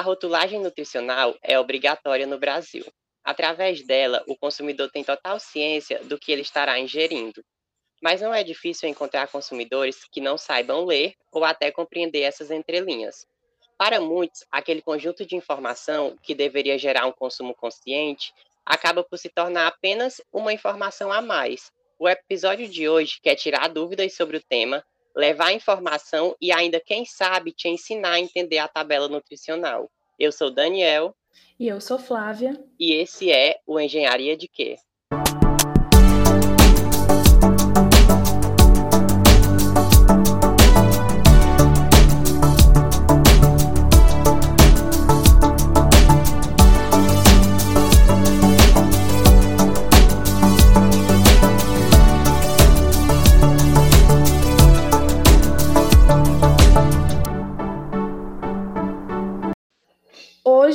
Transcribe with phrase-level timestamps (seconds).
[0.00, 2.86] A rotulagem nutricional é obrigatória no Brasil.
[3.22, 7.44] Através dela, o consumidor tem total ciência do que ele estará ingerindo.
[8.02, 13.28] Mas não é difícil encontrar consumidores que não saibam ler ou até compreender essas entrelinhas.
[13.76, 18.32] Para muitos, aquele conjunto de informação que deveria gerar um consumo consciente
[18.64, 21.70] acaba por se tornar apenas uma informação a mais.
[21.98, 24.82] O episódio de hoje quer tirar dúvidas sobre o tema,
[25.14, 29.90] levar informação e ainda, quem sabe, te ensinar a entender a tabela nutricional.
[30.18, 31.14] Eu sou Daniel.
[31.58, 32.62] E eu sou Flávia.
[32.78, 34.76] E esse é o Engenharia de Quê?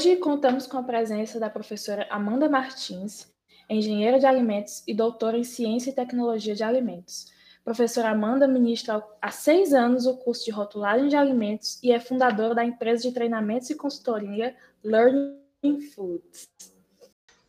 [0.06, 3.26] Hoje contamos com a presença da professora Amanda Martins,
[3.68, 7.26] engenheira de alimentos e doutora em ciência e tecnologia de alimentos.
[7.64, 12.54] Professora Amanda ministra há seis anos o curso de rotulagem de alimentos e é fundadora
[12.54, 16.50] da empresa de treinamentos e consultoria Learning Foods.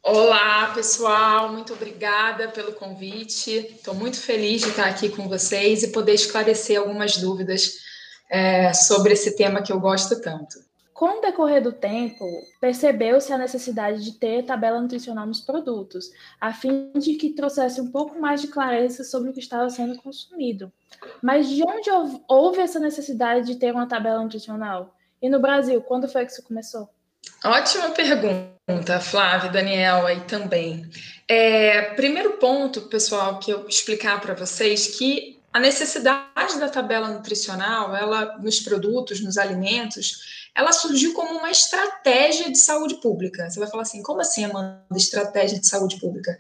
[0.03, 3.51] Olá, pessoal, muito obrigada pelo convite.
[3.51, 7.75] Estou muito feliz de estar aqui com vocês e poder esclarecer algumas dúvidas
[8.31, 10.66] é, sobre esse tema que eu gosto tanto.
[10.97, 12.25] Com o decorrer do tempo,
[12.59, 17.91] percebeu-se a necessidade de ter tabela nutricional nos produtos, a fim de que trouxesse um
[17.91, 20.73] pouco mais de clareza sobre o que estava sendo consumido.
[21.23, 21.91] Mas de onde
[22.27, 24.97] houve essa necessidade de ter uma tabela nutricional?
[25.21, 26.89] E no Brasil, quando foi que isso começou?
[27.45, 30.89] Ótima pergunta, Flávia, Daniel aí também.
[31.29, 37.95] É, primeiro ponto, pessoal, que eu explicar para vocês que a necessidade da tabela nutricional,
[37.95, 43.51] ela nos produtos, nos alimentos, ela surgiu como uma estratégia de saúde pública.
[43.51, 46.37] Você vai falar assim, como assim, Amanda, estratégia de saúde pública?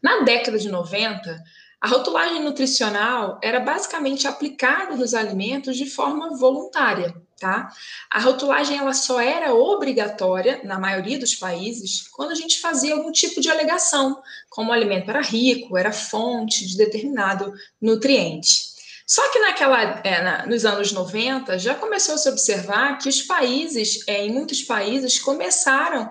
[0.00, 1.42] Na década de 90,
[1.80, 7.68] a rotulagem nutricional era basicamente aplicada nos alimentos de forma voluntária, tá?
[8.08, 13.10] A rotulagem ela só era obrigatória na maioria dos países quando a gente fazia algum
[13.10, 17.52] tipo de alegação, como o alimento era rico, era fonte de determinado
[17.82, 18.75] nutriente.
[19.06, 23.22] Só que naquela, é, na, nos anos 90 já começou a se observar que os
[23.22, 26.10] países, é, em muitos países, começaram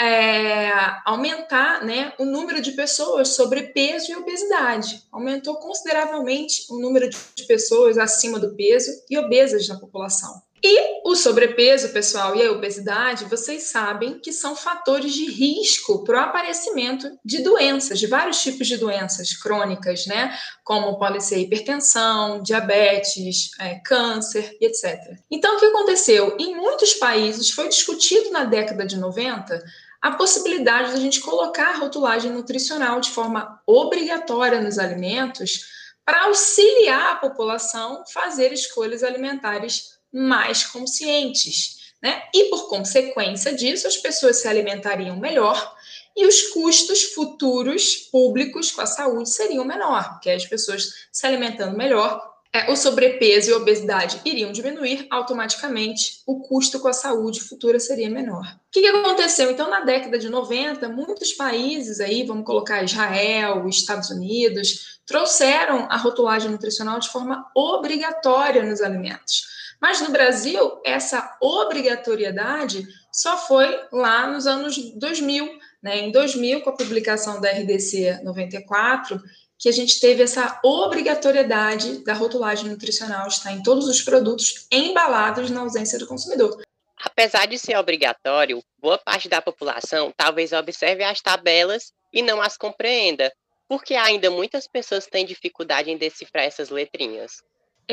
[0.00, 0.72] é,
[1.04, 5.04] aumentar né, o número de pessoas sobrepeso e obesidade.
[5.12, 10.42] Aumentou consideravelmente o número de pessoas acima do peso e obesas na população.
[10.64, 16.18] E o sobrepeso, pessoal, e a obesidade, vocês sabem que são fatores de risco para
[16.18, 20.32] o aparecimento de doenças, de vários tipos de doenças crônicas, né?
[20.62, 25.18] Como pode ser hipertensão, diabetes, é, câncer etc.
[25.28, 26.36] Então, o que aconteceu?
[26.38, 29.60] Em muitos países foi discutido na década de 90
[30.00, 35.64] a possibilidade de a gente colocar a rotulagem nutricional de forma obrigatória nos alimentos
[36.04, 42.22] para auxiliar a população a fazer escolhas alimentares mais conscientes, né?
[42.34, 45.76] E por consequência disso, as pessoas se alimentariam melhor
[46.16, 51.76] e os custos futuros públicos com a saúde seriam menor, porque as pessoas se alimentando
[51.76, 57.40] melhor, é, o sobrepeso e a obesidade iriam diminuir, automaticamente o custo com a saúde
[57.40, 58.44] futura seria menor.
[58.44, 59.50] O que, aconteceu?
[59.50, 65.96] Então, na década de 90, muitos países aí, vamos colocar Israel, Estados Unidos, trouxeram a
[65.96, 69.46] rotulagem nutricional de forma obrigatória nos alimentos.
[69.82, 75.98] Mas no Brasil, essa obrigatoriedade só foi lá nos anos 2000, né?
[75.98, 79.20] Em 2000, com a publicação da RDC 94,
[79.58, 85.50] que a gente teve essa obrigatoriedade da rotulagem nutricional estar em todos os produtos embalados
[85.50, 86.62] na ausência do consumidor.
[87.04, 92.56] Apesar de ser obrigatório, boa parte da população talvez observe as tabelas e não as
[92.56, 93.32] compreenda,
[93.68, 97.42] porque ainda muitas pessoas têm dificuldade em decifrar essas letrinhas.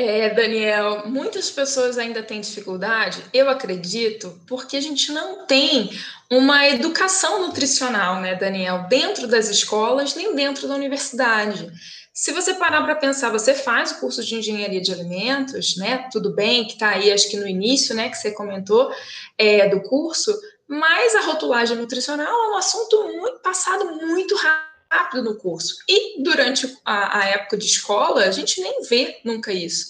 [0.02, 5.90] É, Daniel, muitas pessoas ainda têm dificuldade, eu acredito, porque a gente não tem
[6.30, 11.70] uma educação nutricional, né, Daniel, dentro das escolas nem dentro da universidade.
[12.14, 16.08] Se você parar para pensar, você faz o curso de engenharia de alimentos, né?
[16.10, 18.90] Tudo bem, que está aí, acho que no início, né, que você comentou
[19.36, 20.34] é, do curso,
[20.66, 25.76] mas a rotulagem nutricional é um assunto muito passado muito rápido rápido no curso.
[25.88, 29.86] E durante a, a época de escola, a gente nem vê nunca isso.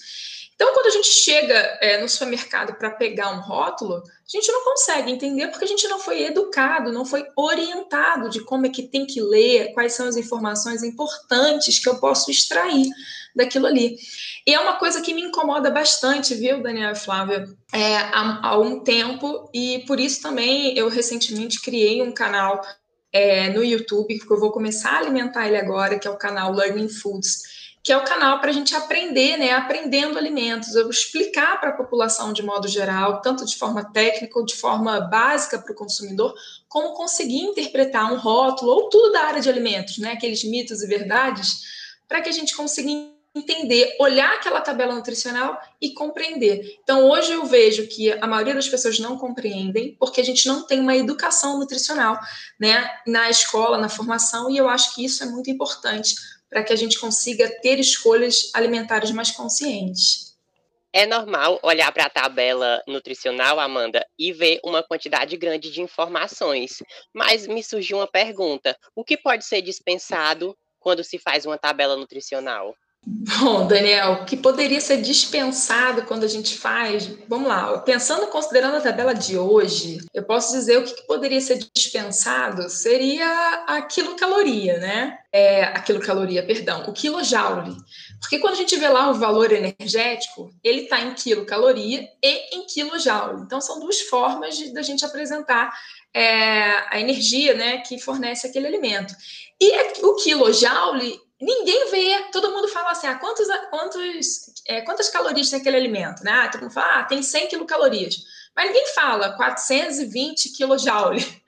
[0.60, 4.62] Então, quando a gente chega é, no supermercado para pegar um rótulo, a gente não
[4.62, 8.82] consegue entender porque a gente não foi educado, não foi orientado de como é que
[8.82, 12.86] tem que ler, quais são as informações importantes que eu posso extrair
[13.34, 13.96] daquilo ali.
[14.46, 18.80] E é uma coisa que me incomoda bastante, viu, Daniela Flávia, é, há, há um
[18.80, 22.60] tempo, e por isso também eu recentemente criei um canal
[23.12, 26.52] é, no YouTube, que eu vou começar a alimentar ele agora, que é o canal
[26.52, 31.58] Learning Foods que é o canal para a gente aprender, né, aprendendo alimentos, eu explicar
[31.58, 35.72] para a população de modo geral, tanto de forma técnica ou de forma básica para
[35.72, 36.34] o consumidor,
[36.68, 40.86] como conseguir interpretar um rótulo ou tudo da área de alimentos, né, aqueles mitos e
[40.86, 41.62] verdades,
[42.06, 42.90] para que a gente consiga
[43.34, 46.78] entender, olhar aquela tabela nutricional e compreender.
[46.82, 50.66] Então, hoje eu vejo que a maioria das pessoas não compreendem, porque a gente não
[50.66, 52.18] tem uma educação nutricional,
[52.58, 56.14] né, na escola, na formação, e eu acho que isso é muito importante
[56.48, 60.30] para que a gente consiga ter escolhas alimentares mais conscientes.
[60.92, 66.82] É normal olhar para a tabela nutricional, Amanda, e ver uma quantidade grande de informações.
[67.14, 71.96] Mas me surgiu uma pergunta: o que pode ser dispensado quando se faz uma tabela
[71.96, 72.74] nutricional?
[73.02, 77.06] Bom, Daniel, que poderia ser dispensado quando a gente faz?
[77.26, 81.58] Vamos lá, pensando, considerando a tabela de hoje, eu posso dizer o que poderia ser
[81.74, 85.18] dispensado seria a quilocaloria, né?
[85.32, 87.74] É, a quilocaloria, perdão, o quilojoule.
[88.20, 92.66] Porque quando a gente vê lá o valor energético, ele está em quilocaloria e em
[92.66, 93.42] quilojoule.
[93.42, 95.72] Então, são duas formas da gente apresentar
[96.12, 99.14] é, a energia né, que fornece aquele alimento.
[99.58, 105.48] E o quilojoule ninguém vê, todo mundo fala assim, ah, quantos, quantos, é, quantas calorias
[105.48, 106.32] tem aquele alimento, né?
[106.32, 111.24] Ah, todo mundo fala, ah, tem 100 quilocalorias, mas ninguém fala 420 kilojoule.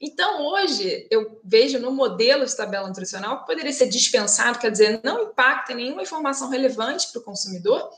[0.00, 5.00] Então, hoje, eu vejo no modelo de tabela nutricional que poderia ser dispensado, quer dizer,
[5.02, 7.90] não impacta nenhuma informação relevante para o consumidor,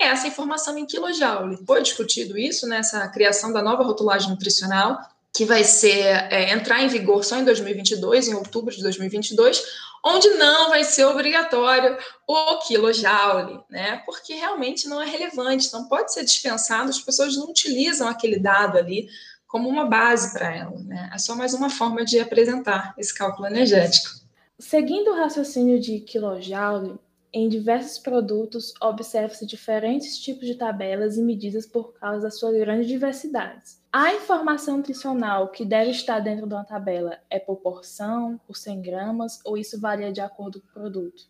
[0.00, 1.62] é essa informação em kilojoule.
[1.66, 4.98] Foi discutido isso nessa criação da nova rotulagem nutricional,
[5.34, 9.62] que vai ser é, entrar em vigor só em 2022, em outubro de 2022,
[10.04, 11.96] onde não vai ser obrigatório
[12.26, 14.02] o quilojoule, né?
[14.04, 18.76] Porque realmente não é relevante, não pode ser dispensado, as pessoas não utilizam aquele dado
[18.76, 19.08] ali
[19.46, 21.10] como uma base para ela, né?
[21.14, 24.10] É só mais uma forma de apresentar esse cálculo energético.
[24.58, 26.98] Seguindo o raciocínio de quilojoule,
[27.32, 32.86] em diversos produtos observa-se diferentes tipos de tabelas e medidas por causa da sua grande
[32.86, 33.81] diversidade.
[33.92, 38.80] A informação nutricional que deve estar dentro de uma tabela é por porção, por 100
[38.80, 41.24] gramas, ou isso varia de acordo com o produto?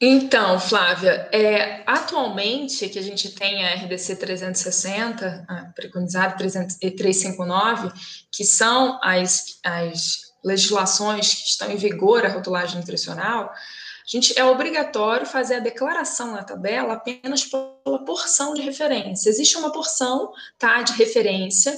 [0.00, 7.90] Então, Flávia, é, atualmente que a gente tem a RDC 360, a preconizado 359,
[8.30, 13.52] que são as, as legislações que estão em vigor a rotulagem nutricional,
[14.06, 19.28] gente é obrigatório fazer a declaração na tabela apenas pela porção de referência.
[19.28, 21.76] Existe uma porção tá, de referência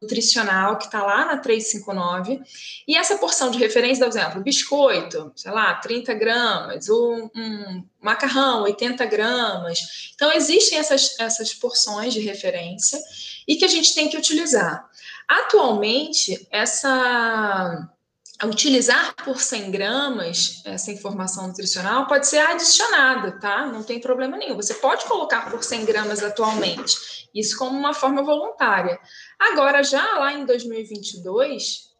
[0.00, 2.40] nutricional que está lá na 359,
[2.86, 8.62] e essa porção de referência, por exemplo, biscoito, sei lá, 30 gramas, um, um macarrão,
[8.62, 10.12] 80 gramas.
[10.14, 13.00] Então, existem essas, essas porções de referência
[13.48, 14.88] e que a gente tem que utilizar.
[15.26, 17.88] Atualmente, essa
[18.42, 23.66] utilizar por 100 gramas essa informação nutricional pode ser adicionada, tá?
[23.66, 24.56] Não tem problema nenhum.
[24.56, 28.98] Você pode colocar por 100 gramas atualmente, isso como uma forma voluntária.
[29.38, 31.90] Agora, já lá em 2022,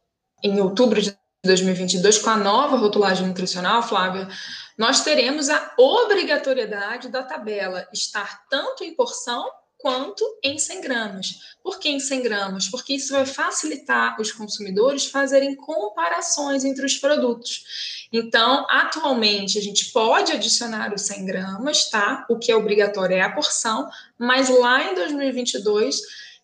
[0.43, 4.29] em outubro de 2022, com a nova rotulagem nutricional, Flávia,
[4.77, 9.49] nós teremos a obrigatoriedade da tabela estar tanto em porção
[9.85, 11.41] quanto em 100 gramas.
[11.63, 12.69] Por que em 100 gramas?
[12.69, 18.09] Porque isso vai facilitar os consumidores fazerem comparações entre os produtos.
[18.11, 22.25] Então, atualmente, a gente pode adicionar os 100 gramas, tá?
[22.31, 23.87] O que é obrigatório é a porção,
[24.19, 26.01] mas lá em 2022,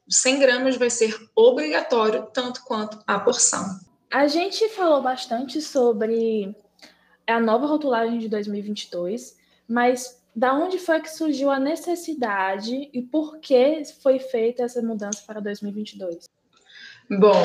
[0.06, 3.80] 100 gramas vai ser obrigatório, tanto quanto a porção.
[4.12, 6.54] A gente falou bastante sobre
[7.26, 9.34] a nova rotulagem de 2022,
[9.66, 15.22] mas da onde foi que surgiu a necessidade e por que foi feita essa mudança
[15.26, 16.28] para 2022?
[17.10, 17.42] Bom,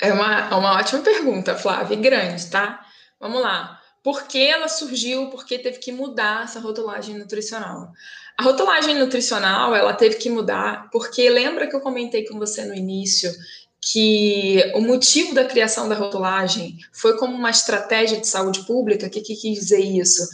[0.00, 2.84] é uma, é uma ótima pergunta, Flávia, grande, tá?
[3.18, 3.80] Vamos lá.
[4.02, 5.30] Por que ela surgiu?
[5.30, 7.90] Por que teve que mudar essa rotulagem nutricional?
[8.38, 12.74] A rotulagem nutricional, ela teve que mudar porque lembra que eu comentei com você no
[12.74, 13.32] início
[13.80, 19.06] que o motivo da criação da rotulagem foi como uma estratégia de saúde pública.
[19.06, 20.28] O que, que quis dizer isso?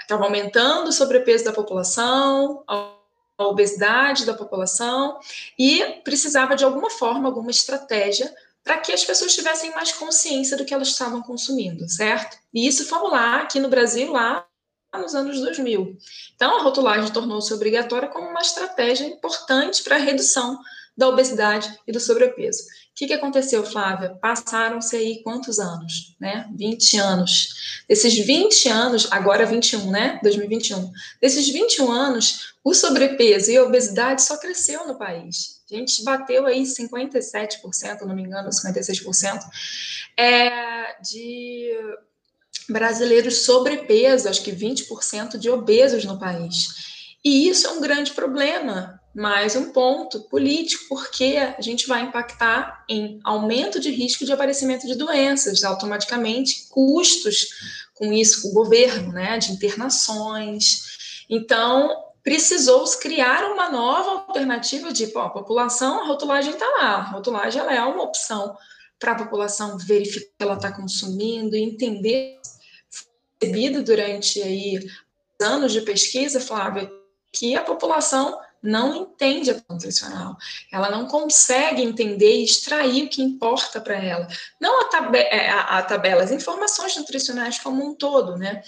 [0.00, 2.94] Estava aumentando o sobrepeso da população, a
[3.38, 5.18] obesidade da população,
[5.58, 8.32] e precisava de alguma forma, alguma estratégia
[8.62, 12.38] para que as pessoas tivessem mais consciência do que elas estavam consumindo, certo?
[12.52, 14.46] E isso, vamos lá, aqui no Brasil, lá
[14.94, 15.98] nos anos 2000.
[16.34, 20.58] Então, a rotulagem tornou-se obrigatória como uma estratégia importante para a redução
[20.96, 22.64] da obesidade e do sobrepeso.
[22.94, 24.10] O que, que aconteceu, Flávia?
[24.20, 26.14] Passaram-se aí quantos anos?
[26.20, 26.48] Né?
[26.54, 27.82] 20 anos.
[27.88, 30.20] Desses 20 anos, agora 21, né?
[30.22, 30.92] 2021.
[31.20, 35.60] Desses 21 anos, o sobrepeso e a obesidade só cresceu no país.
[35.68, 39.40] A gente bateu aí 57%, não me engano, 56%,
[40.16, 41.76] é, de
[42.68, 47.16] brasileiros sobrepeso, acho que 20% de obesos no país.
[47.24, 52.84] E isso é um grande problema, mais um ponto político, porque a gente vai impactar
[52.88, 57.46] em aumento de risco de aparecimento de doenças, automaticamente custos
[57.94, 61.24] com isso, com o governo, né, de internações.
[61.30, 67.10] Então, precisou criar uma nova alternativa de, pô, a população, a rotulagem está lá, a
[67.12, 68.56] rotulagem ela é uma opção
[68.98, 72.40] para a população verificar que ela está consumindo e entender,
[73.40, 74.80] recebido durante aí
[75.40, 76.90] anos de pesquisa, Flávia,
[77.32, 80.38] que a população não entende a nutricional.
[80.72, 84.26] Ela não consegue entender e extrair o que importa para ela.
[84.58, 88.62] Não a, tab é, a, a, tabela, as informações nutricionais como um todo, né?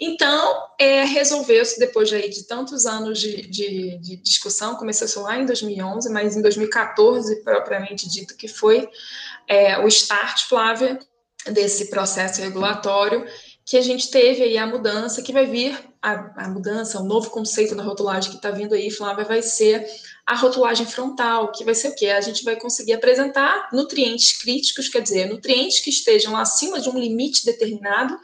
[0.00, 5.44] Então, é, resolveu-se, depois de, de tantos anos de, de, de, discussão, começou lá em
[5.44, 8.88] 2011, mas em 2014, propriamente dito, que foi
[9.46, 10.98] é, o start, Flávia,
[11.44, 13.26] desse processo regulatório,
[13.70, 17.30] que a gente teve aí a mudança, que vai vir, a, a mudança, o novo
[17.30, 19.86] conceito da rotulagem que está vindo aí, Flávia, vai ser
[20.26, 22.06] a rotulagem frontal, que vai ser o quê?
[22.08, 26.98] A gente vai conseguir apresentar nutrientes críticos, quer dizer, nutrientes que estejam acima de um
[26.98, 28.18] limite determinado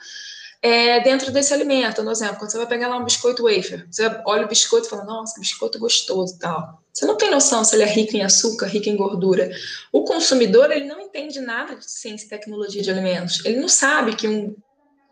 [0.61, 2.03] é, dentro desse alimento.
[2.03, 4.91] No exemplo, quando você vai pegar lá um biscoito wafer, você olha o biscoito e
[4.91, 6.83] fala, nossa, que biscoito gostoso e tal.
[6.93, 9.49] Você não tem noção se ele é rico em açúcar, rico em gordura.
[9.93, 13.45] O consumidor, ele não entende nada de ciência e tecnologia de alimentos.
[13.45, 14.57] Ele não sabe que um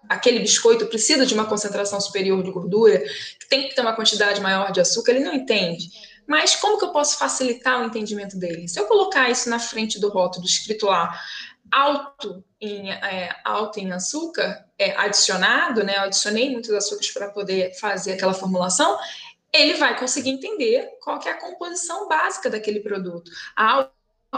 [0.08, 4.40] aquele biscoito precisa de uma concentração superior de gordura, que tem que ter uma quantidade
[4.40, 5.90] maior de açúcar, ele não entende.
[6.26, 8.68] Mas como que eu posso facilitar o entendimento dele?
[8.68, 11.18] Se eu colocar isso na frente do rótulo escrito lá,
[11.70, 15.96] alto em, é, alto em açúcar, é, adicionado, né?
[15.96, 18.98] Eu adicionei muitos açúcares para poder fazer aquela formulação,
[19.52, 23.30] ele vai conseguir entender qual que é a composição básica daquele produto.
[23.54, 23.90] Alto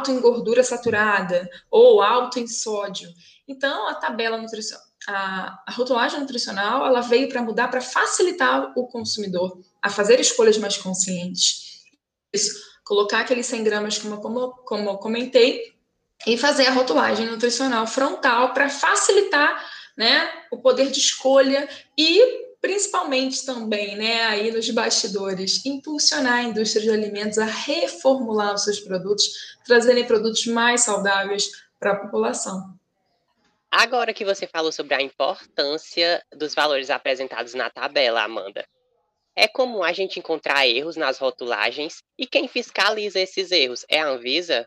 [0.08, 3.08] em gordura saturada ou alto em sódio.
[3.48, 8.86] Então, a tabela nutricional a, a rotulagem nutricional ela veio para mudar, para facilitar o
[8.86, 11.82] consumidor a fazer escolhas mais conscientes.
[12.32, 12.52] Isso,
[12.84, 15.74] colocar aqueles 100 gramas, como, como, como eu comentei,
[16.26, 19.64] e fazer a rotulagem nutricional frontal para facilitar
[19.96, 26.82] né, o poder de escolha e principalmente também, né, aí nos bastidores, impulsionar a indústria
[26.82, 31.48] de alimentos a reformular os seus produtos, trazerem produtos mais saudáveis
[31.78, 32.75] para a população.
[33.70, 38.66] Agora que você falou sobre a importância dos valores apresentados na tabela, Amanda,
[39.34, 44.06] é comum a gente encontrar erros nas rotulagens e quem fiscaliza esses erros é a
[44.06, 44.66] Anvisa?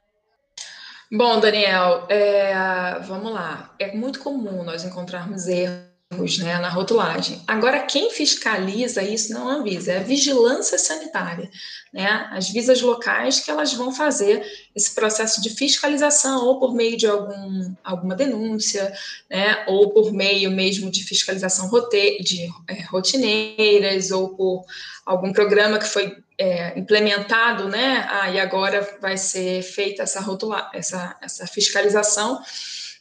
[1.11, 3.73] Bom, Daniel, é, vamos lá.
[3.79, 7.39] É muito comum nós encontrarmos erros né, na rotulagem.
[7.45, 11.51] Agora, quem fiscaliza isso não é a Anvisa, é a vigilância sanitária,
[11.93, 12.27] né?
[12.31, 14.43] As visas locais que elas vão fazer
[14.75, 18.91] esse processo de fiscalização, ou por meio de algum, alguma denúncia,
[19.29, 19.63] né?
[19.67, 24.65] Ou por meio mesmo de fiscalização rote de é, rotineiras, ou por
[25.05, 28.07] algum programa que foi é, implementado, né?
[28.09, 32.41] Ah, e agora vai ser feita essa rotula essa, essa fiscalização,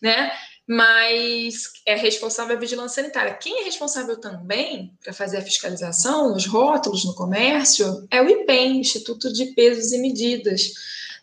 [0.02, 0.30] né?
[0.68, 3.32] Mas é responsável a vigilância sanitária.
[3.32, 8.80] Quem é responsável também para fazer a fiscalização nos rótulos no comércio é o IPEM,
[8.80, 10.74] Instituto de Pesos e Medidas,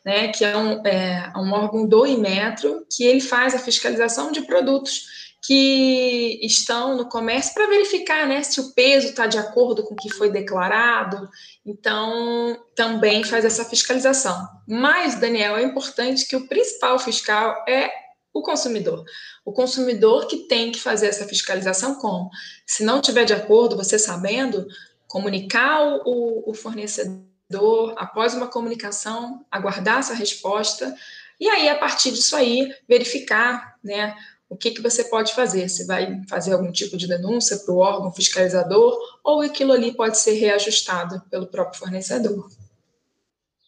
[0.03, 4.41] né, que é um, é, um órgão do Imetro, que ele faz a fiscalização de
[4.41, 5.13] produtos
[5.45, 9.97] que estão no comércio para verificar né, se o peso está de acordo com o
[9.97, 11.29] que foi declarado.
[11.63, 14.35] Então, também faz essa fiscalização.
[14.67, 18.04] Mas, Daniel, é importante que o principal fiscal é
[18.35, 19.05] o consumidor.
[19.45, 22.29] O consumidor que tem que fazer essa fiscalização como?
[22.67, 24.67] Se não tiver de acordo, você sabendo,
[25.07, 30.93] comunicar o, o fornecedor, após uma comunicação, aguardar essa resposta,
[31.39, 34.15] e aí, a partir disso aí, verificar, né,
[34.49, 35.69] o que, que você pode fazer.
[35.69, 40.17] Se vai fazer algum tipo de denúncia para o órgão fiscalizador ou aquilo ali pode
[40.17, 42.49] ser reajustado pelo próprio fornecedor.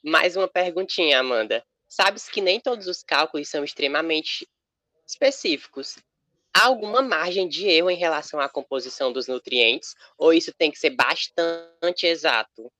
[0.03, 1.63] Mais uma perguntinha, Amanda.
[1.87, 4.47] Sabes que nem todos os cálculos são extremamente
[5.07, 5.97] específicos.
[6.53, 10.79] Há alguma margem de erro em relação à composição dos nutrientes ou isso tem que
[10.79, 12.71] ser bastante exato?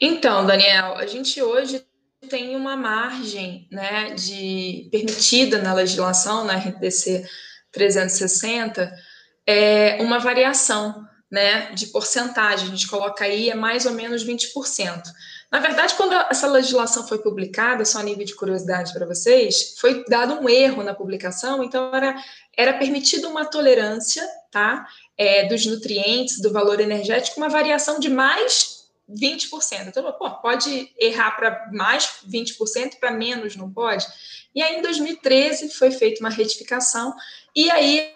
[0.00, 1.84] Então, Daniel, a gente hoje
[2.28, 7.26] tem uma margem né, de permitida na legislação, na RDC
[7.70, 8.92] 360,
[9.46, 15.02] é, uma variação né, de porcentagem, a gente coloca aí é mais ou menos 20%.
[15.50, 20.04] Na verdade, quando essa legislação foi publicada, só a nível de curiosidade para vocês, foi
[20.06, 22.16] dado um erro na publicação, então era,
[22.56, 24.86] era permitido uma tolerância, tá,
[25.16, 29.86] é, dos nutrientes, do valor energético, uma variação de mais 20%.
[29.86, 34.04] Então, pô, pode errar para mais 20%, para menos não pode?
[34.52, 37.14] E aí, em 2013, foi feita uma retificação,
[37.54, 38.12] e aí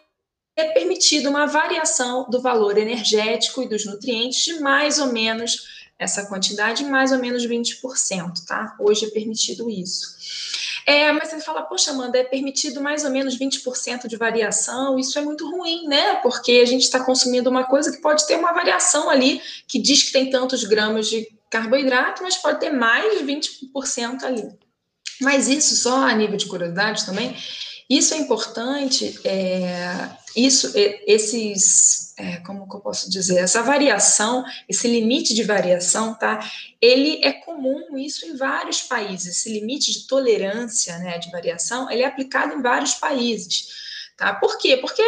[0.57, 6.25] é permitido uma variação do valor energético e dos nutrientes de mais ou menos essa
[6.25, 8.75] quantidade, mais ou menos 20%, tá?
[8.81, 10.17] Hoje é permitido isso.
[10.87, 15.19] É, mas você fala, poxa, Amanda, é permitido mais ou menos 20% de variação, isso
[15.19, 16.17] é muito ruim, né?
[16.17, 20.03] Porque a gente está consumindo uma coisa que pode ter uma variação ali, que diz
[20.03, 24.49] que tem tantos gramas de carboidrato, mas pode ter mais de 20% ali.
[25.21, 27.37] Mas isso, só a nível de curiosidade também,
[27.91, 34.45] isso é importante, é, isso, é, esses, é, como que eu posso dizer, essa variação,
[34.69, 36.39] esse limite de variação, tá?
[36.81, 39.39] Ele é comum isso em vários países.
[39.39, 43.91] Esse limite de tolerância, né, de variação, ele é aplicado em vários países.
[44.21, 44.35] Tá?
[44.35, 44.77] Por quê?
[44.77, 45.03] Porque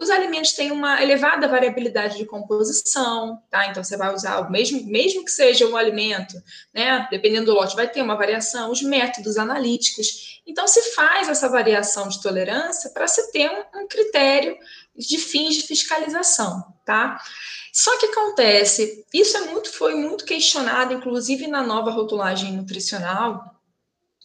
[0.00, 3.68] os alimentos têm uma elevada variabilidade de composição, tá?
[3.68, 6.34] Então você vai usar o mesmo, mesmo que seja um alimento,
[6.74, 7.06] né?
[7.08, 10.42] Dependendo do lote, vai ter uma variação, os métodos analíticos.
[10.44, 14.56] Então se faz essa variação de tolerância para se ter um, um critério
[14.98, 17.20] de fins de fiscalização, tá?
[17.72, 23.56] Só que acontece, isso é muito, foi muito questionado, inclusive na nova rotulagem nutricional,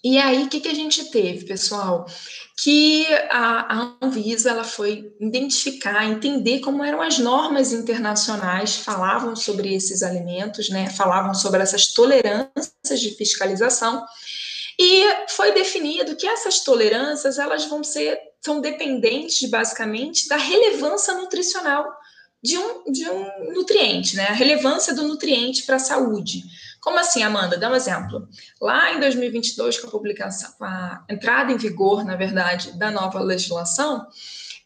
[0.04, 2.08] e aí, o que, que a gente teve, pessoal?
[2.64, 9.76] Que a, a Anvisa ela foi identificar, entender como eram as normas internacionais, falavam sobre
[9.76, 10.90] esses alimentos, né?
[10.90, 14.04] falavam sobre essas tolerâncias de fiscalização,
[14.80, 21.86] e foi definido que essas tolerâncias elas vão ser são dependentes basicamente da relevância nutricional
[22.44, 24.28] de um, de um nutriente, né?
[24.28, 26.44] A relevância do nutriente para a saúde.
[26.80, 27.58] Como assim, Amanda?
[27.58, 28.28] Dá um exemplo.
[28.60, 33.20] Lá em 2022, com a publicação, com a entrada em vigor, na verdade, da nova
[33.20, 34.08] legislação,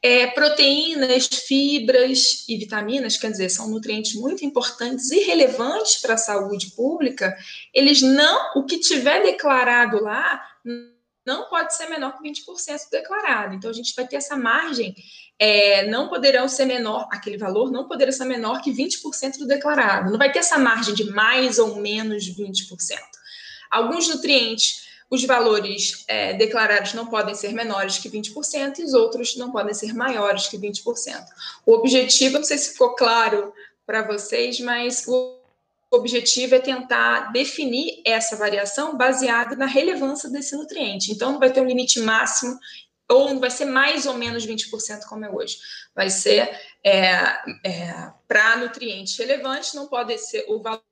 [0.02, 6.18] é, proteínas, fibras e vitaminas, quer dizer, são nutrientes muito importantes e relevantes para a
[6.18, 7.36] saúde pública,
[7.74, 10.42] eles não, o que tiver declarado lá,
[11.26, 13.56] não pode ser menor que 20% declarado.
[13.56, 14.96] Então, a gente vai ter essa margem
[15.38, 20.12] é, não poderão ser menor, aquele valor não poderá ser menor que 20% do declarado.
[20.12, 22.70] Não vai ter essa margem de mais ou menos 20%.
[23.70, 29.36] Alguns nutrientes, os valores é, declarados não podem ser menores que 20% e os outros
[29.36, 30.82] não podem ser maiores que 20%.
[31.66, 33.54] O objetivo, não sei se ficou claro
[33.86, 35.06] para vocês, mas
[35.92, 41.12] o objetivo é tentar definir essa variação baseada na relevância desse nutriente.
[41.12, 42.58] Então, não vai ter um limite máximo
[43.10, 45.58] ou não vai ser mais ou menos 20% como é hoje.
[45.94, 46.50] Vai ser
[46.84, 47.14] é,
[47.64, 50.84] é, para nutrientes relevantes, não pode ser, o valor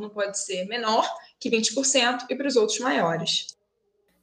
[0.00, 3.58] não pode ser menor que 20% e para os outros maiores.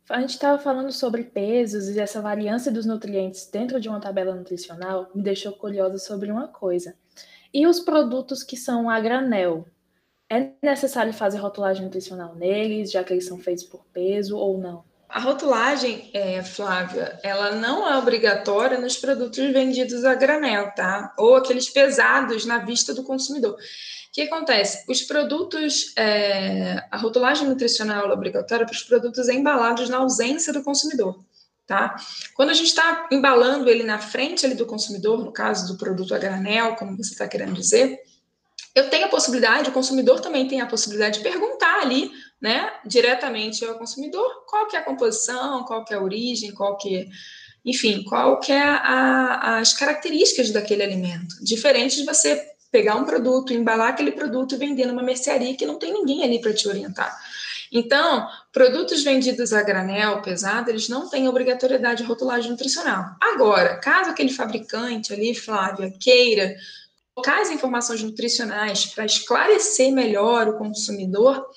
[0.09, 4.35] A gente estava falando sobre pesos e essa variância dos nutrientes dentro de uma tabela
[4.35, 6.95] nutricional me deixou curiosa sobre uma coisa.
[7.51, 9.65] E os produtos que são a granel?
[10.29, 14.83] É necessário fazer rotulagem nutricional neles, já que eles são feitos por peso ou não?
[15.07, 21.13] A rotulagem, é, Flávia, ela não é obrigatória nos produtos vendidos a granel, tá?
[21.17, 23.53] Ou aqueles pesados na vista do consumidor.
[23.53, 23.57] O
[24.11, 24.83] que acontece?
[24.89, 30.63] Os produtos, é, a rotulagem nutricional é obrigatória para os produtos embalados na ausência do
[30.63, 31.23] consumidor,
[31.67, 31.95] tá?
[32.33, 36.15] Quando a gente está embalando ele na frente ali do consumidor, no caso do produto
[36.15, 38.01] a granel, como você está querendo dizer,
[38.75, 42.11] eu tenho a possibilidade, o consumidor também tem a possibilidade de perguntar ali
[42.41, 46.77] né, diretamente ao consumidor, qual que é a composição, qual que é a origem, qual
[46.77, 47.07] que é,
[47.63, 51.35] enfim, qual que é a, as características daquele alimento.
[51.41, 55.79] Diferente de você pegar um produto, embalar aquele produto e vender numa mercearia que não
[55.79, 57.17] tem ninguém ali para te orientar.
[57.71, 63.15] Então, produtos vendidos a granel, pesado, eles não têm obrigatoriedade de rotulagem nutricional.
[63.21, 66.55] Agora, caso aquele fabricante ali, Flávia, queira
[67.15, 71.49] colocar as informações nutricionais para esclarecer melhor o consumidor,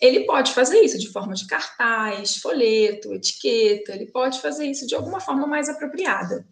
[0.00, 4.94] ele pode fazer isso de forma de cartaz, folheto, etiqueta, ele pode fazer isso de
[4.94, 6.46] alguma forma mais apropriada.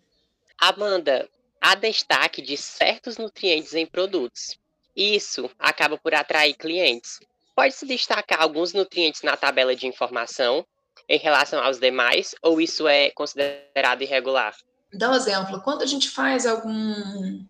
[0.57, 1.29] Amanda,
[1.61, 4.57] há destaque de certos nutrientes em produtos.
[4.97, 7.19] Isso acaba por atrair clientes.
[7.57, 10.65] Pode-se destacar alguns nutrientes na tabela de informação
[11.09, 14.57] em relação aos demais, ou isso é considerado irregular?
[14.93, 15.61] Dá um exemplo.
[15.61, 17.45] Quando a gente faz algum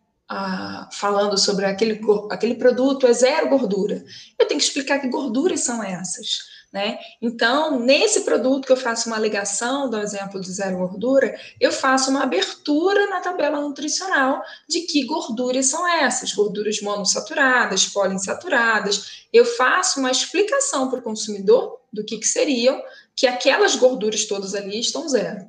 [0.92, 4.04] falando sobre aquele, aquele produto é zero gordura.
[4.38, 6.54] Eu tenho que explicar que gorduras são essas.
[6.74, 6.98] Né?
[7.22, 12.10] Então, nesse produto que eu faço uma alegação, do exemplo de zero gordura, eu faço
[12.10, 19.26] uma abertura na tabela nutricional de que gorduras são essas, gorduras monossaturadas, poliinsaturadas.
[19.32, 22.82] Eu faço uma explicação para o consumidor do que, que seriam,
[23.14, 25.46] que aquelas gorduras todas ali estão zero.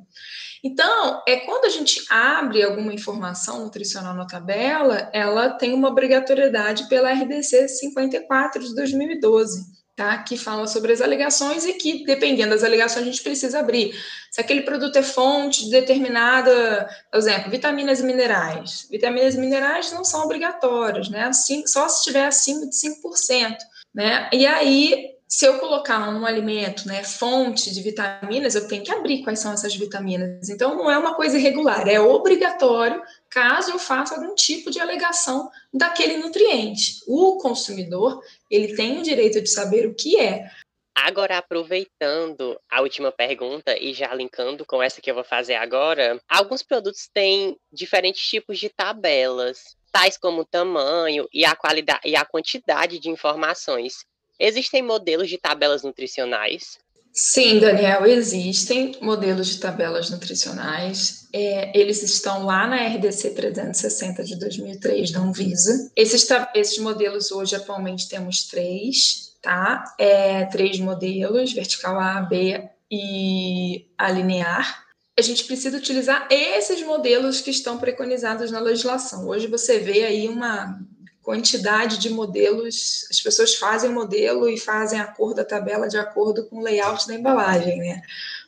[0.65, 6.89] Então, é quando a gente abre alguma informação nutricional na tabela, ela tem uma obrigatoriedade
[6.89, 9.63] pela RDC 54 de 2012,
[9.95, 10.17] tá?
[10.23, 13.93] Que fala sobre as alegações e que, dependendo das alegações, a gente precisa abrir.
[14.31, 18.87] Se aquele produto é fonte de determinada, por exemplo, vitaminas e minerais.
[18.89, 21.25] Vitaminas e minerais não são obrigatórios, né?
[21.25, 23.55] Assim, só se estiver acima de 5%,
[23.93, 24.27] né?
[24.33, 29.21] E aí se eu colocar num alimento, né, fonte de vitaminas, eu tenho que abrir
[29.21, 30.47] quais são essas vitaminas.
[30.47, 35.51] Então, não é uma coisa irregular, é obrigatório caso eu faça algum tipo de alegação
[35.73, 37.01] daquele nutriente.
[37.05, 40.49] O consumidor, ele tem o direito de saber o que é.
[40.95, 46.17] Agora, aproveitando a última pergunta e já linkando com essa que eu vou fazer agora,
[46.29, 52.15] alguns produtos têm diferentes tipos de tabelas, tais como o tamanho e a qualidade e
[52.15, 54.05] a quantidade de informações.
[54.39, 56.77] Existem modelos de tabelas nutricionais?
[57.17, 61.29] Sim, Daniel, existem modelos de tabelas nutricionais.
[61.31, 65.89] É, eles estão lá na RDC 360 de 2003 da Anvisa.
[65.95, 69.85] Esses, esses modelos hoje, atualmente, temos três, tá?
[69.97, 74.83] É, três modelos, vertical A, B e a linear.
[75.17, 79.29] A gente precisa utilizar esses modelos que estão preconizados na legislação.
[79.29, 80.77] Hoje você vê aí uma
[81.25, 85.97] quantidade de modelos, as pessoas fazem o modelo e fazem a cor da tabela de
[85.97, 88.03] acordo com o layout da embalagem, né?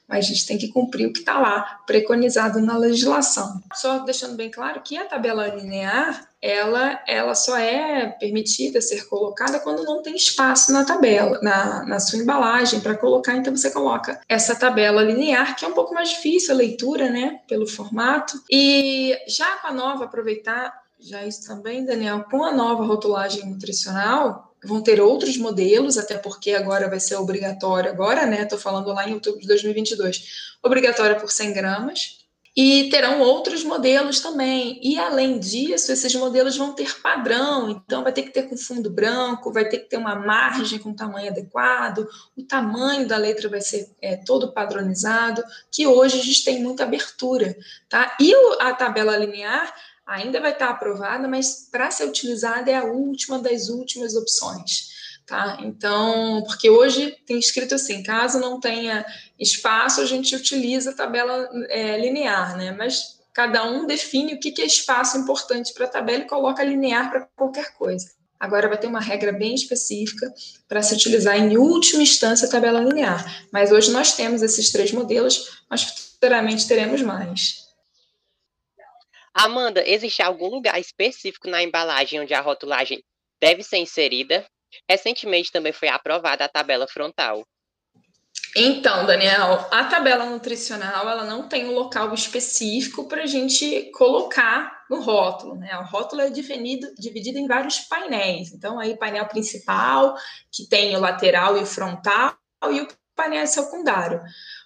[0.07, 3.61] Mas a gente tem que cumprir o que está lá, preconizado na legislação.
[3.73, 9.59] Só deixando bem claro que a tabela linear, ela, ela só é permitida ser colocada
[9.59, 14.21] quando não tem espaço na tabela, na, na sua embalagem para colocar, então você coloca
[14.29, 18.39] essa tabela linear, que é um pouco mais difícil a leitura, né, pelo formato.
[18.49, 24.55] E já com a nova, aproveitar já isso também, Daniel, com a nova rotulagem nutricional,
[24.63, 28.41] vão ter outros modelos, até porque agora vai ser obrigatório, agora, né?
[28.41, 30.23] Estou falando lá em outubro de 2022,
[30.63, 32.17] obrigatória por 100 gramas.
[32.59, 34.79] E terão outros modelos também.
[34.81, 38.89] E além disso, esses modelos vão ter padrão, então vai ter que ter com fundo
[38.89, 43.61] branco, vai ter que ter uma margem com tamanho adequado, o tamanho da letra vai
[43.61, 47.55] ser é, todo padronizado, que hoje a gente tem muita abertura,
[47.87, 48.17] tá?
[48.19, 49.71] E a tabela linear
[50.07, 54.95] ainda vai estar aprovada, mas para ser utilizada é a última das últimas opções.
[55.25, 55.57] Tá?
[55.61, 59.05] Então, porque hoje tem escrito assim, caso não tenha
[59.37, 62.71] espaço, a gente utiliza a tabela é, linear, né?
[62.71, 67.11] Mas cada um define o que é espaço importante para a tabela e coloca linear
[67.11, 68.09] para qualquer coisa.
[68.39, 70.33] Agora vai ter uma regra bem específica
[70.67, 73.45] para se utilizar em última instância a tabela linear.
[73.51, 77.66] Mas hoje nós temos esses três modelos, mas futuramente teremos mais.
[79.37, 83.03] Amanda, existe algum lugar específico na embalagem onde a rotulagem
[83.39, 84.43] deve ser inserida?
[84.89, 87.45] Recentemente também foi aprovada a tabela frontal.
[88.55, 94.85] Então, Daniel, a tabela nutricional ela não tem um local específico para a gente colocar
[94.89, 95.77] no rótulo, né?
[95.77, 98.51] O rótulo é dividido, dividido em vários painéis.
[98.51, 100.15] Então, aí painel principal,
[100.51, 102.35] que tem o lateral e o frontal,
[102.71, 104.19] e o painel secundário.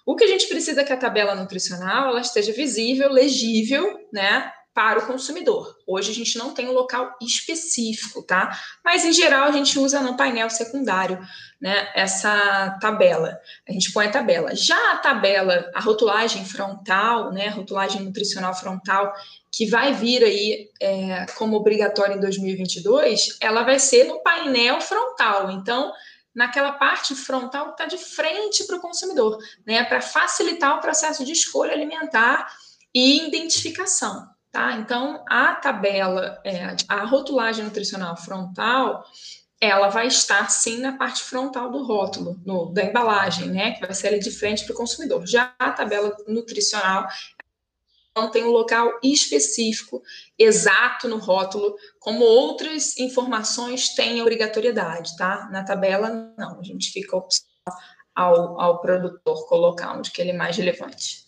[0.06, 4.50] O que a gente precisa é que a tabela nutricional ela esteja visível, legível, né?
[4.74, 5.76] Para o consumidor.
[5.86, 8.58] Hoje a gente não tem um local específico, tá?
[8.84, 11.18] Mas em geral a gente usa no painel secundário,
[11.60, 11.90] né?
[11.94, 13.38] Essa tabela.
[13.68, 14.54] A gente põe a tabela.
[14.54, 17.48] Já a tabela, a rotulagem frontal, né?
[17.48, 19.12] Rotulagem nutricional frontal,
[19.50, 25.50] que vai vir aí é, como obrigatória em 2022, ela vai ser no painel frontal.
[25.50, 25.92] Então,
[26.34, 29.84] naquela parte frontal que está de frente para o consumidor, né?
[29.84, 32.50] Para facilitar o processo de escolha alimentar
[32.94, 34.32] e identificação.
[34.52, 34.72] Tá?
[34.74, 39.02] Então, a tabela, é, a rotulagem nutricional frontal,
[39.58, 43.72] ela vai estar sim na parte frontal do rótulo, no, da embalagem, né?
[43.72, 45.26] Que vai ser ali de frente para o consumidor.
[45.26, 47.08] Já a tabela nutricional
[48.14, 50.02] não tem um local específico,
[50.38, 55.48] exato no rótulo, como outras informações têm obrigatoriedade, tá?
[55.50, 57.16] Na tabela, não, a gente fica
[58.14, 61.21] ao, ao produtor colocar onde que ele é mais relevante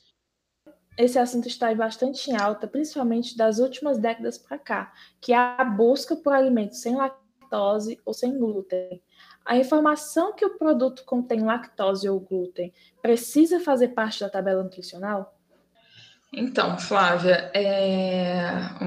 [0.97, 5.65] esse assunto está bastante em alta, principalmente das últimas décadas para cá, que é a
[5.65, 9.03] busca por alimentos sem lactose ou sem glúten.
[9.45, 15.35] A informação que o produto contém lactose ou glúten precisa fazer parte da tabela nutricional?
[16.33, 18.41] Então, Flávia, é...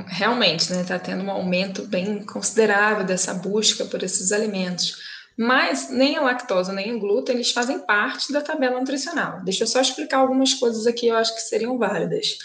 [0.07, 5.16] realmente está né, tá tendo um aumento bem considerável dessa busca por esses alimentos.
[5.37, 9.43] Mas nem a lactose nem o glúten eles fazem parte da tabela nutricional.
[9.43, 12.39] Deixa eu só explicar algumas coisas aqui, eu acho que seriam válidas.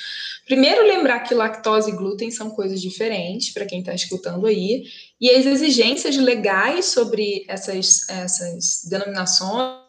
[0.44, 4.85] Primeiro, lembrar que lactose e glúten são coisas diferentes, para quem está escutando aí,
[5.20, 9.81] e as exigências legais sobre essas, essas denominações,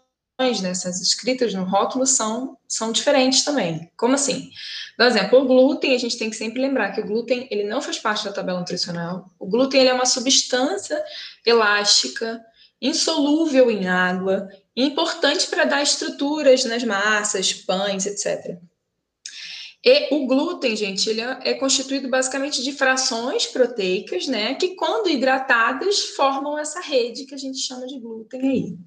[0.61, 3.91] né, essas escritas no rótulo, são, são diferentes também.
[3.97, 4.51] Como assim?
[4.95, 7.81] Por exemplo, o glúten, a gente tem que sempre lembrar que o glúten ele não
[7.81, 9.25] faz parte da tabela nutricional.
[9.39, 11.03] O glúten ele é uma substância
[11.45, 12.39] elástica,
[12.83, 18.59] insolúvel em água, importante para dar estruturas nas massas, pães, etc.
[19.85, 25.09] E o glúten, gente, ele é, é constituído basicamente de frações proteicas, né, que quando
[25.09, 28.77] hidratadas formam essa rede que a gente chama de glúten aí.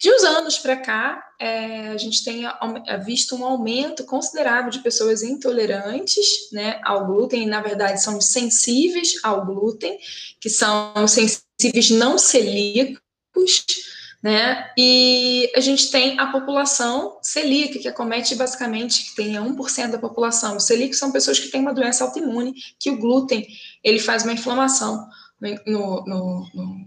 [0.00, 2.42] De uns anos para cá, é, a gente tem
[3.04, 9.20] visto um aumento considerável de pessoas intolerantes, né, ao glúten, e na verdade são sensíveis
[9.22, 9.96] ao glúten,
[10.40, 13.01] que são sensíveis não celíacos,
[14.22, 14.70] né?
[14.78, 20.56] E a gente tem a população celíaca, que acomete basicamente, que tem 1% da população.
[20.56, 23.46] Os celíacos são pessoas que têm uma doença autoimune, que o glúten,
[23.82, 25.08] ele faz uma inflamação
[25.66, 26.86] no, no, no,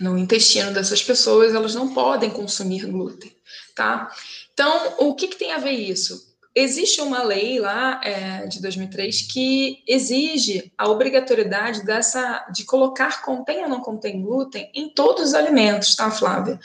[0.00, 3.32] no intestino dessas pessoas, elas não podem consumir glúten,
[3.76, 4.10] tá?
[4.52, 6.31] Então, o que, que tem a ver isso?
[6.54, 13.62] Existe uma lei lá é, de 2003 que exige a obrigatoriedade dessa de colocar contém
[13.62, 16.58] ou não contém glúten em todos os alimentos, tá, Flávia?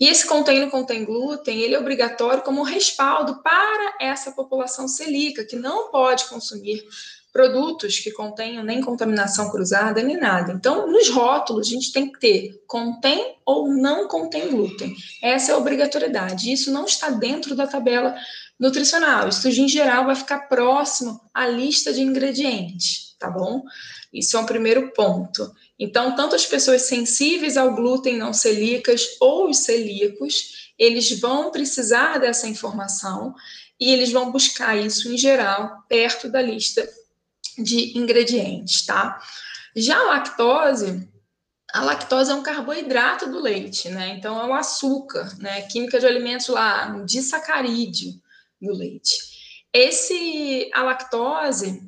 [0.00, 4.88] E esse contém ou não contém glúten, ele é obrigatório como respaldo para essa população
[4.88, 6.84] celíaca que não pode consumir
[7.32, 10.52] produtos que contenham nem contaminação cruzada nem nada.
[10.52, 14.94] Então, nos rótulos, a gente tem que ter contém ou não contém glúten.
[15.22, 16.52] Essa é a obrigatoriedade.
[16.52, 18.14] Isso não está dentro da tabela
[18.60, 19.28] nutricional.
[19.28, 23.62] Isso, em geral, vai ficar próximo à lista de ingredientes, tá bom?
[24.12, 25.50] Isso é um primeiro ponto.
[25.78, 32.18] Então, tanto as pessoas sensíveis ao glúten não celíacas ou os celíacos, eles vão precisar
[32.18, 33.34] dessa informação
[33.80, 36.86] e eles vão buscar isso, em geral, perto da lista
[37.58, 39.20] de ingredientes, tá?
[39.74, 41.08] Já a lactose,
[41.72, 44.16] a lactose é um carboidrato do leite, né?
[44.16, 45.62] Então é um açúcar, né?
[45.62, 48.12] Química de alimentos lá, um disacarídeo
[48.60, 49.16] do leite.
[49.72, 51.82] Esse, a lactose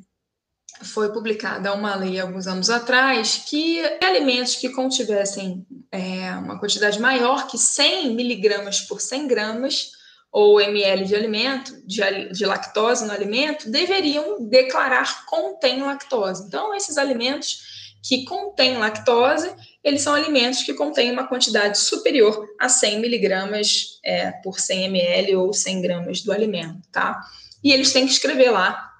[0.83, 7.47] foi publicada uma lei alguns anos atrás que alimentos que contivessem é, uma quantidade maior
[7.47, 9.91] que 100 miligramas por 100 gramas
[10.31, 16.45] ou ml de alimento, de, de, lactose no alimento, deveriam declarar contém lactose.
[16.45, 19.51] Então, esses alimentos que contêm lactose,
[19.83, 25.35] eles são alimentos que contêm uma quantidade superior a 100 miligramas é, por 100 ml
[25.37, 27.19] ou 100 gramas do alimento, tá?
[27.63, 28.91] E eles têm que escrever lá,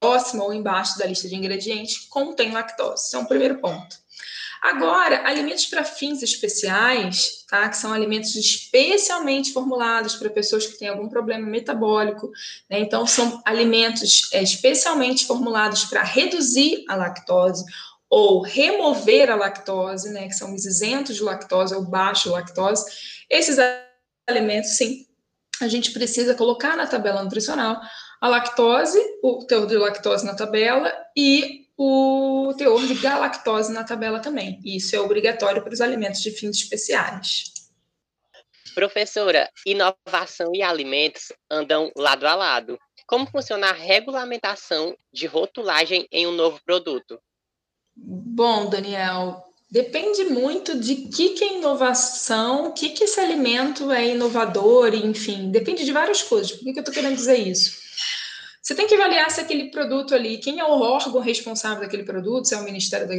[0.00, 3.06] próximo ou embaixo da lista de ingredientes, contém lactose.
[3.06, 4.03] Esse é um primeiro ponto.
[4.64, 7.68] Agora, alimentos para fins especiais, tá?
[7.68, 12.32] Que são alimentos especialmente formulados para pessoas que têm algum problema metabólico,
[12.70, 12.78] né?
[12.78, 17.62] Então, são alimentos é, especialmente formulados para reduzir a lactose
[18.08, 22.86] ou remover a lactose, né, que são os isentos de lactose ou baixo lactose,
[23.28, 23.58] esses
[24.26, 25.04] alimentos, sim,
[25.60, 27.80] a gente precisa colocar na tabela nutricional
[28.20, 32.23] a lactose, o teor de lactose na tabela e o
[32.56, 34.60] teor de galactose na tabela também.
[34.64, 37.52] Isso é obrigatório para os alimentos de fins especiais.
[38.74, 42.78] Professora, inovação e alimentos andam lado a lado.
[43.06, 47.20] Como funciona a regulamentação de rotulagem em um novo produto?
[47.96, 54.94] Bom, Daniel, depende muito de que, que é inovação, que, que esse alimento é inovador,
[54.94, 56.52] enfim, depende de várias coisas.
[56.52, 57.83] Por que, que eu estou querendo dizer isso?
[58.64, 62.48] Você tem que avaliar se aquele produto ali, quem é o órgão responsável daquele produto,
[62.48, 63.14] se é o Ministério da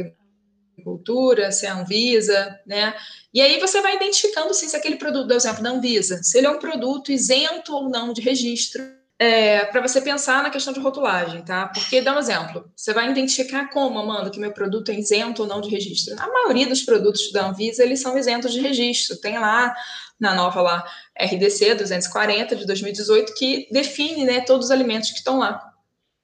[0.74, 2.96] Agricultura, se é a Anvisa, né?
[3.32, 6.50] E aí você vai identificando se aquele produto, por exemplo, da Anvisa, se ele é
[6.50, 8.82] um produto isento ou não de registro
[9.18, 11.68] é, para você pensar na questão de rotulagem, tá?
[11.68, 15.48] Porque, dá um exemplo, você vai identificar como, Amanda, que meu produto é isento ou
[15.48, 16.14] não de registro.
[16.18, 19.16] A maioria dos produtos da Anvisa, eles são isentos de registro.
[19.16, 19.74] Tem lá,
[20.18, 20.86] na nova lá,
[21.20, 25.72] RDC 240 de 2018, que define né, todos os alimentos que estão lá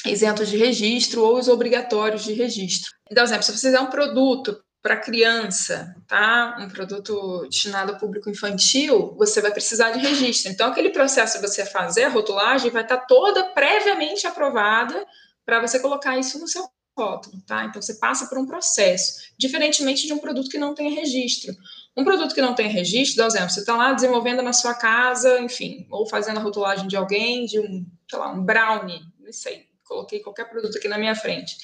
[0.06, 2.90] isentos de registro ou os obrigatórios de registro.
[3.10, 6.56] Então, exemplo, se você fizer um produto para criança, tá?
[6.58, 10.50] Um produto destinado ao público infantil, você vai precisar de registro.
[10.50, 15.06] Então, aquele processo de você fazer a rotulagem vai estar tá toda previamente aprovada
[15.46, 17.64] para você colocar isso no seu rótulo, tá?
[17.64, 21.54] Então, você passa por um processo, diferentemente de um produto que não tem registro.
[21.96, 24.74] Um produto que não tem registro, dá um exemplo, você está lá desenvolvendo na sua
[24.74, 29.32] casa, enfim, ou fazendo a rotulagem de alguém, de um, sei lá, um brownie, não
[29.32, 31.56] sei, coloquei qualquer produto aqui na minha frente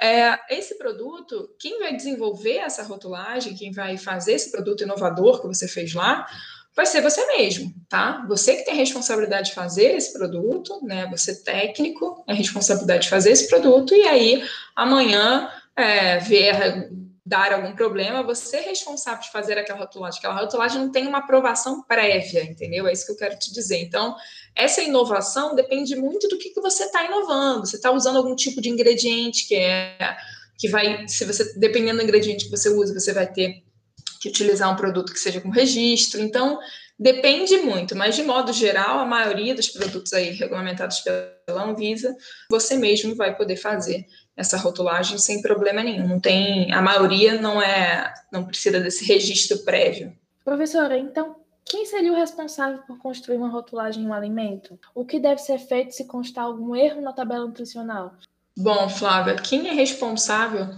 [0.00, 5.46] é, esse produto, quem vai desenvolver essa rotulagem, quem vai fazer esse produto inovador que
[5.46, 6.26] você fez lá,
[6.74, 8.24] vai ser você mesmo, tá?
[8.28, 11.06] Você que tem a responsabilidade de fazer esse produto, né?
[11.10, 16.90] Você técnico, a responsabilidade de fazer esse produto, e aí amanhã é, ver
[17.26, 20.18] dar algum problema, você é responsável de fazer aquela rotulagem.
[20.18, 22.86] Aquela rotulagem não tem uma aprovação prévia, entendeu?
[22.86, 23.78] É isso que eu quero te dizer.
[23.78, 24.14] Então,
[24.54, 27.66] essa inovação depende muito do que, que você está inovando.
[27.66, 30.16] Você está usando algum tipo de ingrediente que é
[30.56, 33.64] que vai, se você dependendo do ingrediente que você usa, você vai ter
[34.20, 36.20] que utilizar um produto que seja com registro.
[36.20, 36.58] Então,
[36.98, 42.16] depende muito, mas de modo geral, a maioria dos produtos aí regulamentados pela Anvisa,
[42.50, 46.08] você mesmo vai poder fazer essa rotulagem sem problema nenhum.
[46.08, 50.12] Não tem, a maioria não é, não precisa desse registro prévio.
[50.44, 54.78] Professora, então quem seria o responsável por construir uma rotulagem em um alimento?
[54.94, 58.14] O que deve ser feito se constar algum erro na tabela nutricional?
[58.56, 60.68] Bom, Flávia, quem é responsável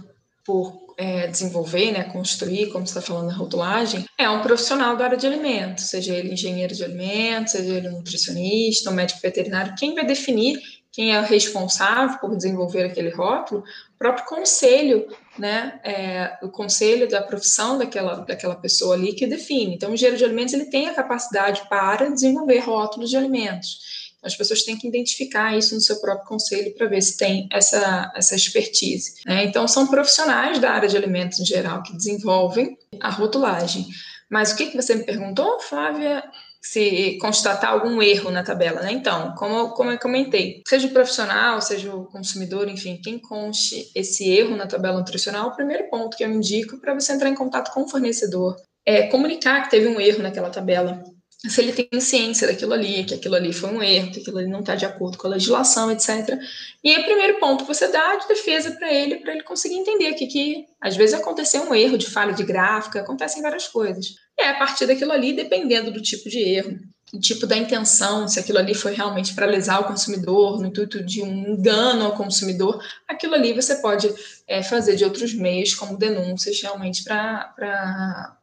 [0.45, 5.05] por é, desenvolver, né, construir, como você está falando, a rotulagem, é um profissional da
[5.05, 9.93] área de alimentos, seja ele engenheiro de alimentos, seja ele nutricionista, um médico veterinário, quem
[9.93, 10.59] vai definir
[10.97, 15.07] quem é o responsável por desenvolver aquele rótulo, o próprio conselho,
[15.37, 19.75] né, é, o conselho da profissão daquela, daquela pessoa ali que define.
[19.75, 24.06] Então, o engenheiro de alimentos ele tem a capacidade para desenvolver rótulos de alimentos.
[24.27, 28.11] As pessoas têm que identificar isso no seu próprio conselho para ver se tem essa,
[28.15, 29.15] essa expertise.
[29.25, 29.45] Né?
[29.45, 33.87] Então, são profissionais da área de alimentos em geral que desenvolvem a rotulagem.
[34.29, 36.23] Mas o que, que você me perguntou, Flávia?
[36.61, 38.91] se constatar algum erro na tabela, né?
[38.91, 44.29] Então, como, como eu comentei, seja o profissional, seja o consumidor, enfim, quem conste esse
[44.29, 47.71] erro na tabela nutricional, o primeiro ponto que eu indico para você entrar em contato
[47.73, 51.03] com o fornecedor é comunicar que teve um erro naquela tabela.
[51.37, 54.47] Se ele tem ciência daquilo ali, que aquilo ali foi um erro, que aquilo ali
[54.47, 56.39] não está de acordo com a legislação, etc.
[56.83, 60.13] E aí, o primeiro ponto você dá de defesa para ele, para ele conseguir entender
[60.13, 64.15] que, que às vezes aconteceu um erro de falha de gráfica, acontecem várias coisas.
[64.35, 66.79] E é a partir daquilo ali, dependendo do tipo de erro,
[67.13, 71.03] o tipo da intenção, se aquilo ali foi realmente para lesar o consumidor, no intuito
[71.03, 74.13] de um engano ao consumidor, aquilo ali você pode
[74.45, 78.35] é, fazer de outros meios, como denúncias, realmente para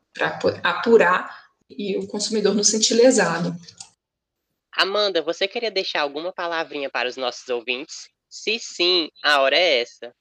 [0.63, 1.44] apurar
[1.79, 3.55] e o consumidor não sentir lesado.
[4.73, 8.09] Amanda, você queria deixar alguma palavrinha para os nossos ouvintes?
[8.29, 10.13] Se sim, a hora é essa.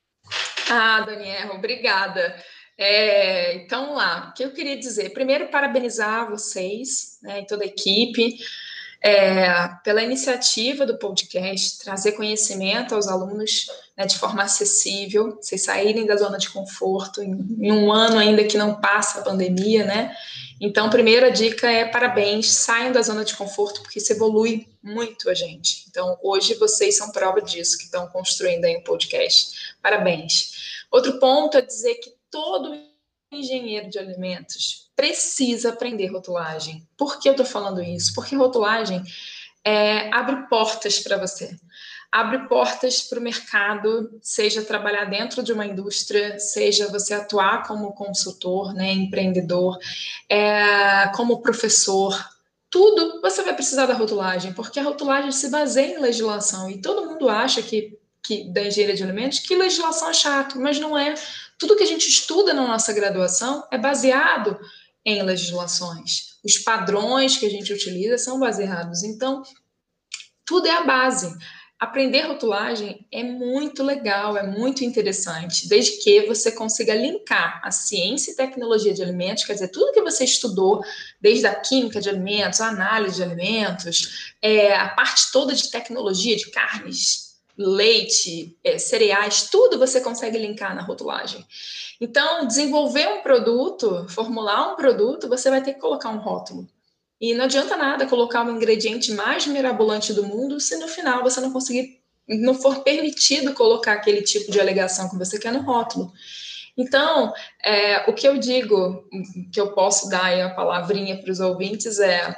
[0.70, 2.36] Ah, Daniela, obrigada.
[2.78, 5.10] É, então, lá, o que eu queria dizer?
[5.10, 8.38] Primeiro, parabenizar vocês né, e toda a equipe
[9.04, 16.06] é, pela iniciativa do podcast, trazer conhecimento aos alunos né, de forma acessível, vocês saírem
[16.06, 20.16] da zona de conforto em, em, um ano ainda que não passa a pandemia, né?
[20.60, 25.34] Então, primeira dica é parabéns, saiam da zona de conforto, porque isso evolui muito a
[25.34, 25.86] gente.
[25.90, 29.76] Então, hoje vocês são prova disso, que estão construindo aí um podcast.
[29.82, 30.86] Parabéns.
[30.92, 32.78] Outro ponto é dizer que todo
[33.32, 36.88] engenheiro de alimentos precisa aprender rotulagem.
[36.96, 38.14] Por que eu estou falando isso?
[38.14, 39.04] Porque rotulagem
[39.64, 41.56] é, abre portas para você.
[42.14, 47.94] Abre portas para o mercado, seja trabalhar dentro de uma indústria, seja você atuar como
[47.94, 49.80] consultor, né, empreendedor,
[50.30, 52.16] é, como professor,
[52.70, 57.06] tudo você vai precisar da rotulagem, porque a rotulagem se baseia em legislação e todo
[57.08, 61.16] mundo acha que, que da engenharia de alimentos que legislação é chato, mas não é.
[61.60, 64.60] Tudo que a gente estuda na nossa graduação é baseado
[65.06, 66.40] em legislações.
[66.44, 69.04] Os padrões que a gente utiliza são baseados.
[69.04, 69.44] Então,
[70.46, 71.32] tudo é a base.
[71.80, 78.32] Aprender rotulagem é muito legal, é muito interessante, desde que você consiga linkar a ciência
[78.32, 80.82] e tecnologia de alimentos, quer dizer, tudo que você estudou,
[81.20, 86.38] desde a química de alimentos, a análise de alimentos, é, a parte toda de tecnologia
[86.38, 91.46] de carnes, leite, é, cereais, tudo você consegue linkar na rotulagem.
[92.00, 96.68] Então, desenvolver um produto, formular um produto, você vai ter que colocar um rótulo.
[97.24, 101.24] E não adianta nada colocar o um ingrediente mais mirabolante do mundo se no final
[101.24, 105.62] você não conseguir, não for permitido colocar aquele tipo de alegação que você quer no
[105.62, 106.12] rótulo.
[106.78, 107.34] Então,
[107.64, 109.08] é, o que eu digo,
[109.54, 112.36] que eu posso dar aí a palavrinha para os ouvintes é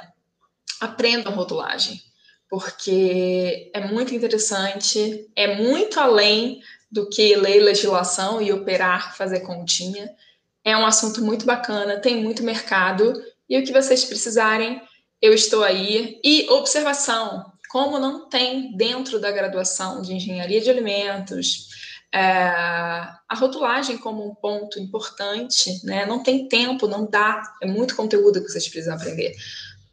[0.80, 2.00] aprendam rotulagem
[2.48, 10.08] porque é muito interessante, é muito além do que ler legislação e operar, fazer continha.
[10.64, 14.80] É um assunto muito bacana, tem muito mercado, e o que vocês precisarem,
[15.20, 16.20] eu estou aí.
[16.24, 21.68] E observação: como não tem dentro da graduação de engenharia de alimentos,
[22.12, 26.06] é, a rotulagem como um ponto importante, né?
[26.06, 29.34] Não tem tempo, não dá, é muito conteúdo que vocês precisam aprender.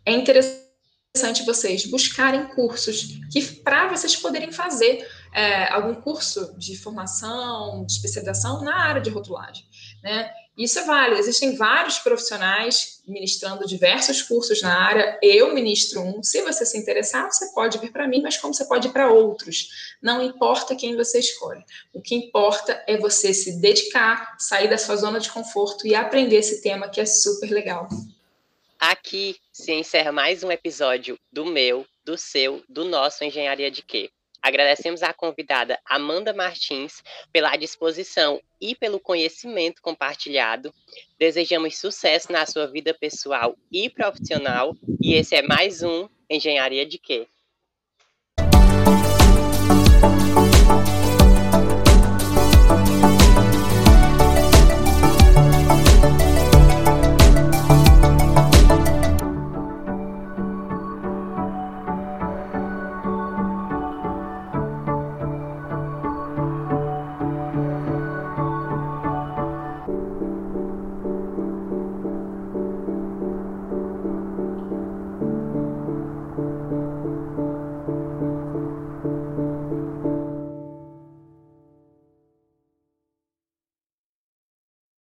[0.06, 7.86] É interessante vocês buscarem cursos que para vocês poderem fazer é, algum curso de formação,
[7.86, 9.66] de especialização na área de rotulagem,
[10.02, 10.32] né?
[10.58, 11.20] Isso é válido.
[11.20, 15.18] Existem vários profissionais ministrando diversos cursos na área.
[15.22, 16.22] Eu ministro um.
[16.22, 19.12] Se você se interessar, você pode vir para mim, mas como você pode ir para
[19.12, 19.96] outros.
[20.02, 21.64] Não importa quem você escolhe.
[21.92, 26.38] O que importa é você se dedicar, sair da sua zona de conforto e aprender
[26.38, 27.90] esse tema que é super legal.
[28.80, 34.12] Aqui se encerra mais um episódio do meu, do seu, do nosso Engenharia de Quê?
[34.44, 40.74] Agradecemos à convidada Amanda Martins pela disposição e pelo conhecimento compartilhado.
[41.18, 44.76] Desejamos sucesso na sua vida pessoal e profissional.
[45.02, 47.26] E esse é mais um Engenharia de Quê?